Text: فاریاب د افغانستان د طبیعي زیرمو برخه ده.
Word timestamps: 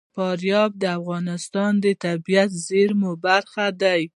فاریاب 0.15 0.71
د 0.81 0.83
افغانستان 0.99 1.71
د 1.83 1.85
طبیعي 2.03 2.47
زیرمو 2.67 3.11
برخه 3.25 3.65
ده. 3.81 3.95